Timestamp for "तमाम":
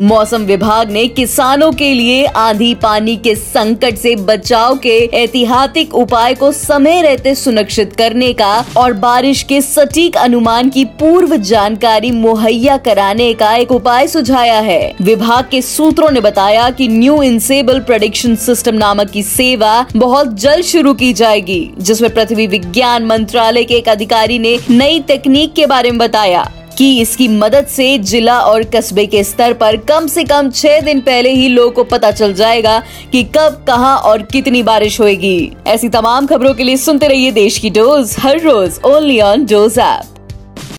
35.88-36.26